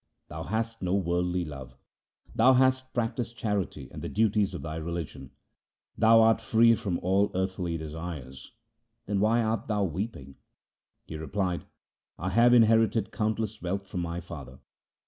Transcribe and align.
'Thou 0.29 0.41
hast 0.45 0.81
no 0.81 0.95
worldly 0.95 1.45
love; 1.45 1.75
thou 2.33 2.53
hast 2.53 2.91
practised 2.91 3.37
charity 3.37 3.87
and 3.91 4.01
the 4.01 4.09
duties 4.09 4.55
of 4.55 4.63
thy 4.63 4.77
religion; 4.77 5.29
thou 5.95 6.21
art 6.23 6.41
free 6.41 6.73
from 6.73 6.97
all 7.03 7.29
earthly 7.35 7.77
desires; 7.77 8.51
then 9.05 9.19
why 9.19 9.43
art 9.43 9.67
thou 9.67 9.83
weeping?' 9.83 10.37
He 11.07 11.17
replied,' 11.17 11.65
I 12.17 12.29
have 12.31 12.51
inherited 12.51 13.11
countless 13.11 13.61
wealth 13.61 13.85
from 13.85 13.99
my 13.99 14.19
father. 14.21 14.57